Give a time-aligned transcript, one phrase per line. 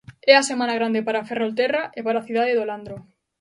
[0.31, 2.97] É a semana grande para Ferrolterra e para a cidade do Landro.